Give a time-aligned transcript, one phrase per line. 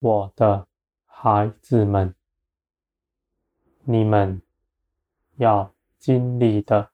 [0.00, 0.66] 我的
[1.04, 2.14] 孩子们，
[3.84, 4.40] 你们
[5.36, 6.90] 要经历的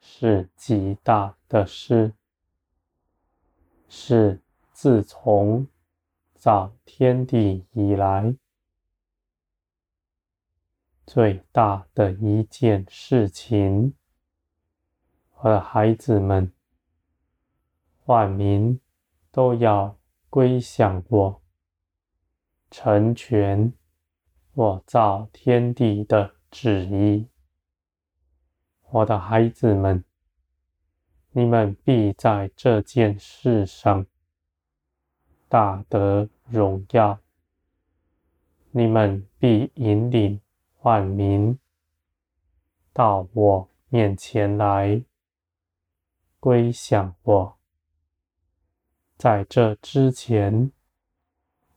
[0.00, 2.14] 是极大的事，
[3.88, 4.42] 是
[4.72, 5.68] 自从
[6.34, 8.34] 造天地以来
[11.06, 13.94] 最大的一件事情。
[15.36, 16.52] 我的孩子们，
[18.06, 18.80] 万民
[19.30, 19.96] 都要
[20.28, 21.40] 归向我，
[22.70, 23.72] 成全
[24.54, 27.28] 我造天地的旨意。
[28.90, 30.04] 我的孩子们，
[31.32, 34.06] 你们必在这件事上
[35.48, 37.18] 大得荣耀。
[38.70, 40.40] 你们必引领
[40.82, 41.58] 万民
[42.92, 45.02] 到我面前来。
[46.40, 47.58] 归向我，
[49.16, 50.70] 在这之前，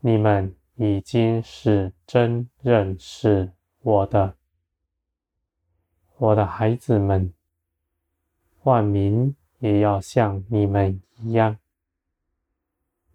[0.00, 4.36] 你们已经是真认识我的，
[6.18, 7.34] 我的孩子们，
[8.62, 11.58] 万民也要像你们一样，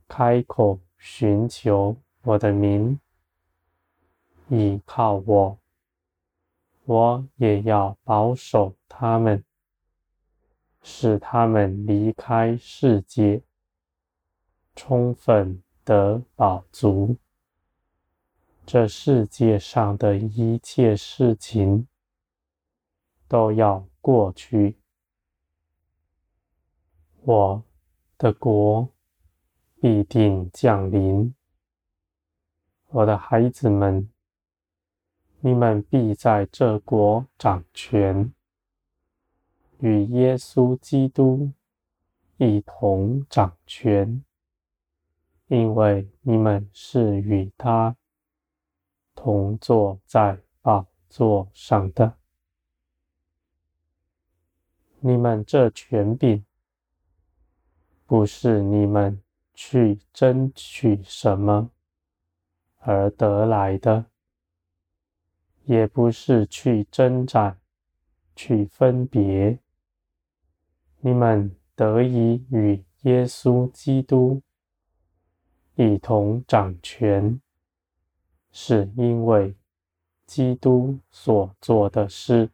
[0.09, 2.99] 开口寻求我的名，
[4.49, 5.57] 依靠我，
[6.83, 9.41] 我也要保守他们。
[10.85, 13.41] 使他们离开世界，
[14.75, 17.15] 充分得饱足。
[18.65, 21.87] 这世界上的一切事情
[23.27, 24.77] 都要过去，
[27.21, 27.63] 我
[28.17, 28.89] 的国
[29.81, 31.35] 必定降临。
[32.87, 34.09] 我的孩子们，
[35.41, 38.33] 你们必在这国掌权。
[39.79, 41.51] 与耶稣基督
[42.37, 44.23] 一同掌权，
[45.47, 47.97] 因为你们是与他
[49.15, 52.13] 同坐在宝座上的。
[54.99, 56.45] 你们这权柄，
[58.05, 59.21] 不是你们
[59.53, 61.71] 去争取什么
[62.79, 64.05] 而得来的，
[65.65, 67.59] 也不是去征战、
[68.35, 69.59] 去分别。
[71.01, 74.41] 你们得以与耶稣基督
[75.75, 77.41] 一同掌权，
[78.55, 79.55] 是因为
[80.27, 82.51] 基督所做的事，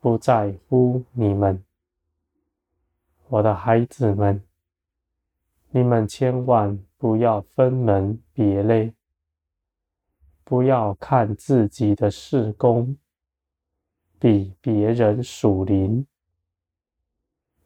[0.00, 1.62] 不在乎你们。
[3.28, 4.42] 我的孩子们，
[5.70, 8.94] 你们千万不要分门别类，
[10.44, 12.96] 不要看自己的事工
[14.18, 16.06] 比别人属灵。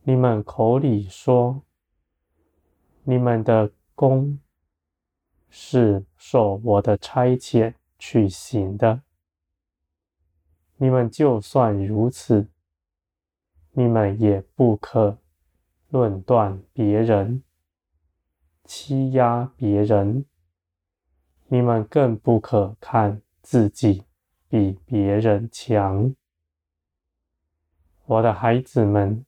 [0.03, 1.62] 你们口里说，
[3.04, 4.38] 你们的工
[5.59, 9.00] 是受我的差遣去行的。
[10.77, 12.47] 你们就算如此，
[13.72, 15.16] 你们也不可
[15.89, 17.43] 论断别人，
[18.65, 20.27] 欺压别人。
[21.47, 24.05] 你们更不可看自己
[24.49, 26.15] 比别人强。
[28.05, 29.25] 我的孩子们。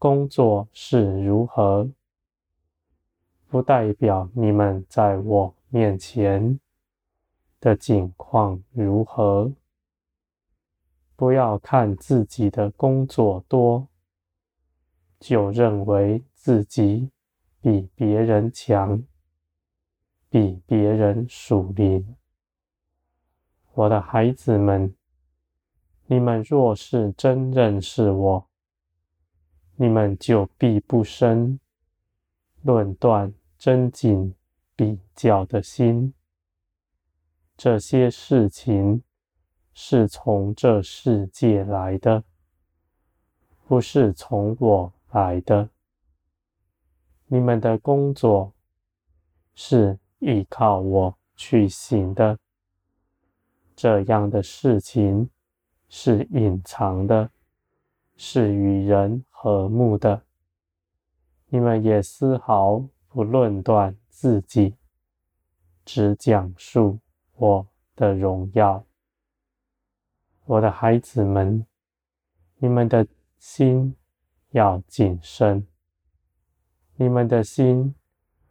[0.00, 1.90] 工作是如何，
[3.48, 6.60] 不代表你们在我面前
[7.60, 9.50] 的境况如何。
[11.16, 13.88] 不要看自己的工作多，
[15.18, 17.10] 就认为自己
[17.60, 19.02] 比别人强，
[20.28, 22.14] 比别人属灵。
[23.72, 24.94] 我的孩子们，
[26.06, 28.46] 你们若是真认识我，
[29.76, 31.58] 你们就必不生
[32.62, 34.34] 论断、争竞、
[34.74, 36.12] 比较的心。
[37.56, 39.02] 这些事情
[39.74, 42.22] 是从这世界来的，
[43.66, 45.68] 不是从我来的。
[47.26, 48.52] 你们的工作
[49.54, 52.38] 是依靠我去行的，
[53.74, 55.28] 这样的事情
[55.88, 57.30] 是隐藏的。
[58.20, 60.20] 是与人和睦的，
[61.48, 64.74] 你们也丝毫不论断自己，
[65.84, 66.98] 只讲述
[67.34, 67.66] 我
[67.96, 68.84] 的荣耀。
[70.44, 71.66] 我的孩子们，
[72.56, 73.06] 你们的
[73.38, 73.96] 心
[74.50, 75.66] 要谨慎，
[76.96, 77.94] 你们的心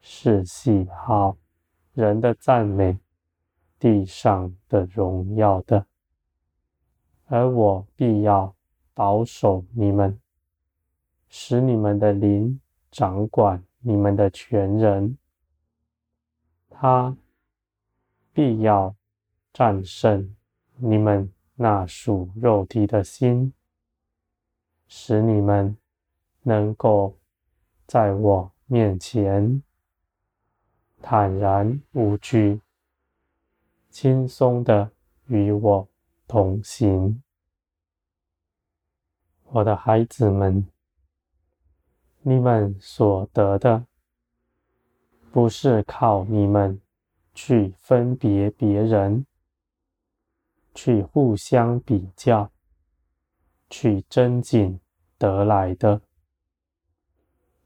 [0.01, 1.38] 是喜好
[1.94, 2.99] 人的赞美，
[3.79, 5.85] 地上的荣耀的，
[7.25, 8.53] 而我必要。
[8.94, 10.19] 保守你们，
[11.29, 12.59] 使你们的灵
[12.91, 15.17] 掌管你们的全人，
[16.69, 17.15] 他
[18.33, 18.95] 必要
[19.53, 20.35] 战胜
[20.75, 23.53] 你们那属肉体的心，
[24.87, 25.75] 使你们
[26.43, 27.17] 能够
[27.85, 29.61] 在我面前
[31.01, 32.61] 坦然无惧，
[33.89, 34.91] 轻松的
[35.27, 35.87] 与我
[36.27, 37.21] 同行。
[39.45, 40.67] 我的孩子们，
[42.29, 43.85] 你们所得的，
[45.31, 46.81] 不是靠你们
[47.33, 49.25] 去分别别人，
[50.75, 52.51] 去互相比较，
[53.69, 54.77] 去争竞
[55.18, 56.01] 得来的。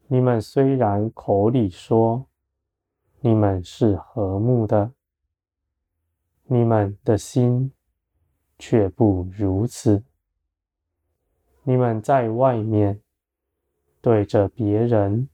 [0.06, 2.28] 你们虽然口里说
[3.18, 4.92] 你们是和睦的，
[6.44, 7.72] 你们的心
[8.60, 10.04] 却不如此。
[11.64, 13.01] 你们在外面
[14.02, 15.28] 对着别人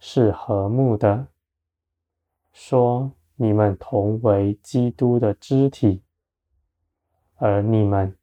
[0.00, 1.28] 是和睦的，
[2.52, 6.02] 说你们同为基督的肢体，
[7.36, 8.16] 而你们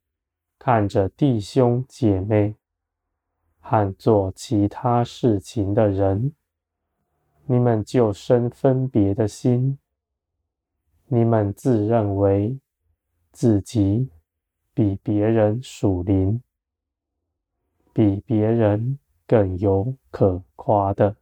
[0.60, 2.56] 看着弟兄姐妹
[3.62, 6.34] 和做其他事情的人，
[7.46, 9.80] 你们就生分别的心，
[11.06, 12.60] 你们自认为
[13.32, 14.10] 自己
[14.74, 16.42] 比别人属灵。
[17.94, 21.16] 比别人更有可夸的，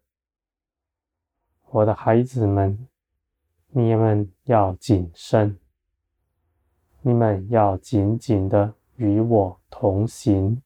[1.70, 2.88] 我的孩子们，
[3.70, 5.58] 你们要谨慎，
[7.02, 10.62] 你们要紧紧的与我同行。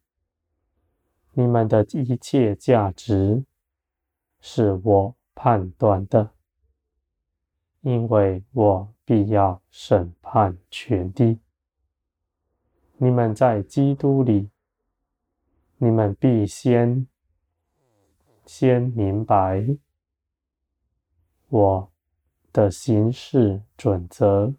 [1.34, 3.46] 你们的一切价值
[4.40, 6.32] 是我判断的，
[7.82, 11.40] 因为我必要审判全地。
[12.98, 14.50] 你们在基督里。
[15.80, 17.08] 你们必先
[18.48, 19.78] 先明白
[21.50, 21.92] 我
[22.52, 24.56] 的行事准则，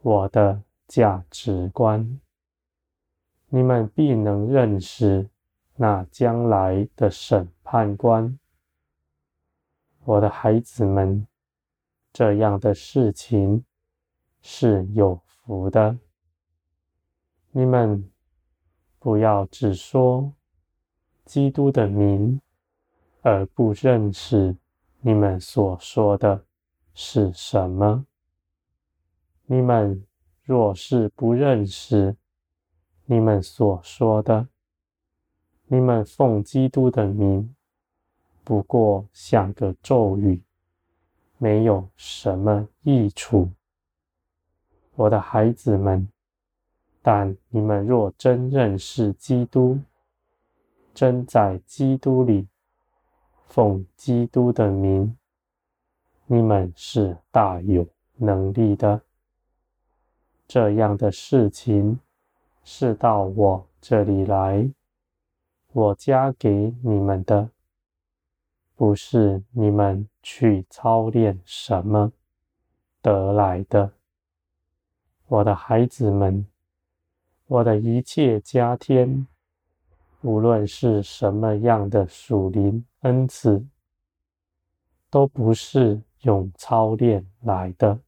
[0.00, 2.20] 我的价值观。
[3.48, 5.30] 你们必能认识
[5.76, 8.36] 那将来的审判官。
[10.04, 11.28] 我的孩子们，
[12.12, 13.64] 这样的事情
[14.40, 15.96] 是有福的。
[17.52, 18.08] 你们。
[19.04, 20.32] 不要只说
[21.24, 22.40] 基督的名，
[23.22, 24.56] 而不认识
[25.00, 26.44] 你们所说的
[26.92, 28.04] 是什么。
[29.46, 30.04] 你们
[30.42, 32.16] 若是不认识
[33.06, 34.48] 你们所说的，
[35.66, 37.54] 你们奉基督的名，
[38.44, 40.42] 不过像个咒语，
[41.38, 43.50] 没有什么益处。
[44.94, 46.08] 我的孩子们。
[47.04, 49.80] 但你们若真认识基督，
[50.94, 52.46] 真在基督里
[53.52, 55.14] 奉基督的名，
[56.24, 57.86] 你们是大有
[58.16, 59.02] 能力的。
[60.48, 62.00] 这样的事情
[62.64, 64.70] 是到我这里来，
[65.72, 67.50] 我加给你们的，
[68.74, 72.10] 不是你们去操练什么
[73.02, 73.92] 得来的，
[75.26, 76.46] 我的孩子们。
[77.48, 79.26] 我的一切加添，
[80.22, 83.64] 无论是什么样的属灵恩赐，
[85.10, 87.98] 都不是用操练来的，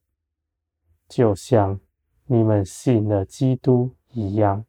[1.09, 1.79] 就像
[2.27, 4.65] 你们信了基督一样，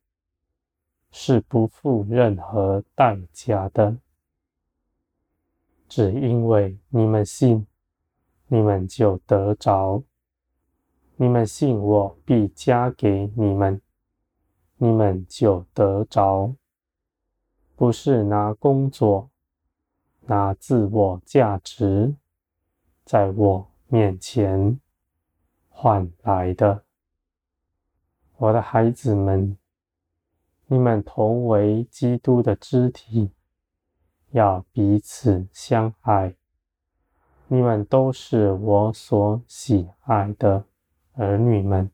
[1.11, 3.95] 是不付任何代价的。
[5.87, 7.65] 只因为你们信，
[8.47, 10.03] 你们就得着；
[11.15, 13.79] 你们信我，必加给你们。
[14.77, 16.53] 你们就得着，
[17.75, 19.29] 不是拿工作、
[20.21, 22.15] 拿自我价值
[23.03, 24.79] 在我面前
[25.69, 26.83] 换来的。
[28.37, 29.57] 我的孩子们，
[30.67, 33.31] 你们同为基督的肢体，
[34.31, 36.35] 要彼此相爱。
[37.47, 40.65] 你们都是我所喜爱的
[41.13, 41.91] 儿女们，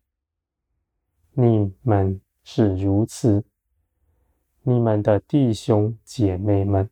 [1.33, 2.21] 你们。
[2.43, 3.45] 是如此，
[4.63, 6.87] 你们的弟兄姐妹们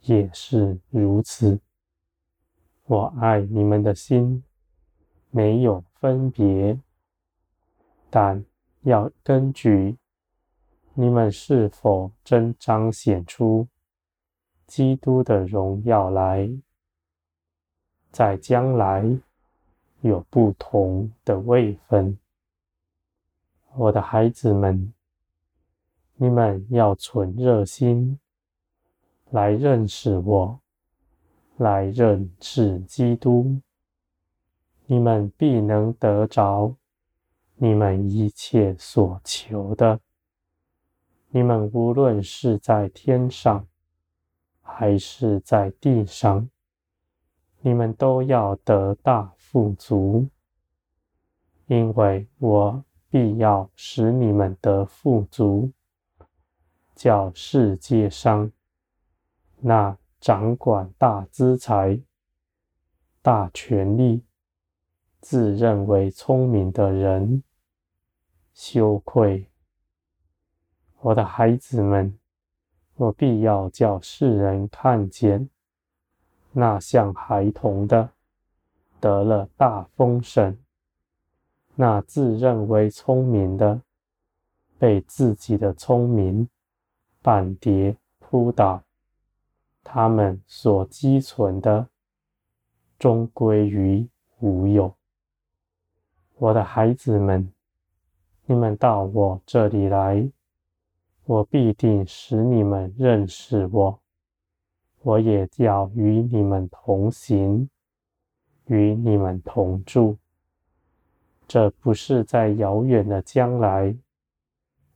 [0.00, 1.60] 也是如此。
[2.86, 4.42] 我爱你们的心
[5.30, 6.80] 没有分别，
[8.08, 8.42] 但
[8.80, 9.98] 要根据
[10.94, 13.68] 你们是否真彰显出
[14.66, 16.50] 基督的荣耀来，
[18.10, 19.04] 在将来
[20.00, 22.18] 有不同的位分。
[23.76, 24.92] 我的孩子们，
[26.22, 28.20] 你们要存热心
[29.30, 30.60] 来认识我，
[31.56, 33.58] 来认识基督，
[34.84, 36.76] 你们必能得着
[37.56, 39.98] 你们一切所求的。
[41.30, 43.66] 你们无论是在天上，
[44.60, 46.50] 还是在地上，
[47.62, 50.28] 你们都要得大富足，
[51.66, 55.72] 因为我必要使你们得富足，
[57.00, 58.52] 叫世界上
[59.56, 61.98] 那掌管大资财、
[63.22, 64.22] 大权力、
[65.18, 67.42] 自认为聪明的人
[68.52, 69.48] 羞愧。
[70.98, 72.18] 我的孩子们，
[72.96, 75.48] 我必要叫世人看见，
[76.52, 78.10] 那像孩童的
[79.00, 80.58] 得了大风神，
[81.76, 83.80] 那自认为聪明的
[84.78, 86.46] 被自己的聪明
[87.22, 88.82] 绊跌扑倒，
[89.82, 91.88] 他们所积存的
[92.98, 94.08] 终归于
[94.38, 94.94] 无有。
[96.36, 97.52] 我的孩子们，
[98.46, 100.30] 你们到我这里来，
[101.24, 104.00] 我必定使你们认识我。
[105.02, 107.68] 我也要与你们同行，
[108.66, 110.16] 与你们同住。
[111.48, 113.94] 这不是在遥远的将来，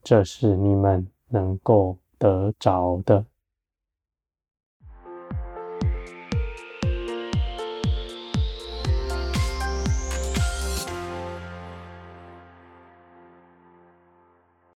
[0.02, 3.26] 这是你们能够得着的。